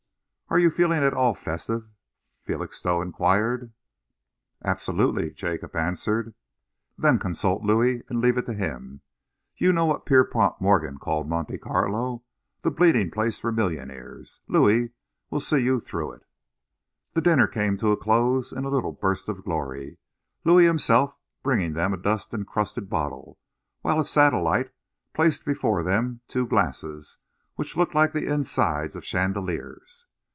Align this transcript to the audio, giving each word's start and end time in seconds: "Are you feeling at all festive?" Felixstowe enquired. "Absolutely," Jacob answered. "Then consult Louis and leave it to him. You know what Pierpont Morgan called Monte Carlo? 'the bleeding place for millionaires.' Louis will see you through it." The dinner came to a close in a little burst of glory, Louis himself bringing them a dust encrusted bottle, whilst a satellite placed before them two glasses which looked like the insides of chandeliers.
"Are 0.53 0.59
you 0.59 0.69
feeling 0.69 1.01
at 1.01 1.13
all 1.13 1.33
festive?" 1.33 1.87
Felixstowe 2.45 3.01
enquired. 3.01 3.71
"Absolutely," 4.65 5.31
Jacob 5.33 5.73
answered. 5.77 6.33
"Then 6.97 7.19
consult 7.19 7.63
Louis 7.63 8.03
and 8.09 8.19
leave 8.19 8.37
it 8.37 8.47
to 8.47 8.53
him. 8.53 8.99
You 9.55 9.71
know 9.71 9.85
what 9.85 10.05
Pierpont 10.05 10.59
Morgan 10.59 10.97
called 10.97 11.29
Monte 11.29 11.57
Carlo? 11.59 12.23
'the 12.63 12.71
bleeding 12.71 13.09
place 13.11 13.39
for 13.39 13.53
millionaires.' 13.53 14.41
Louis 14.45 14.89
will 15.29 15.39
see 15.39 15.59
you 15.63 15.79
through 15.79 16.11
it." 16.15 16.25
The 17.13 17.21
dinner 17.21 17.47
came 17.47 17.77
to 17.77 17.93
a 17.93 17.95
close 17.97 18.51
in 18.51 18.65
a 18.65 18.69
little 18.69 18.91
burst 18.91 19.29
of 19.29 19.45
glory, 19.45 19.99
Louis 20.43 20.65
himself 20.65 21.15
bringing 21.43 21.75
them 21.75 21.93
a 21.93 21.97
dust 21.97 22.33
encrusted 22.33 22.89
bottle, 22.89 23.39
whilst 23.83 24.09
a 24.09 24.11
satellite 24.13 24.71
placed 25.13 25.45
before 25.45 25.81
them 25.81 26.19
two 26.27 26.45
glasses 26.45 27.19
which 27.55 27.77
looked 27.77 27.95
like 27.95 28.11
the 28.11 28.25
insides 28.27 28.97
of 28.97 29.05
chandeliers. 29.05 30.07